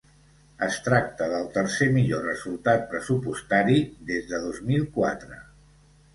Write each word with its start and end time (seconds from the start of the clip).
Es 0.67 0.77
tracta 0.85 1.27
del 1.33 1.45
tercer 1.57 1.87
millor 1.97 2.25
resultat 2.29 2.89
pressupostari 2.95 3.79
des 4.09 4.27
de 4.33 4.43
dos 4.49 4.65
mil 4.73 4.91
quatre. 4.99 5.41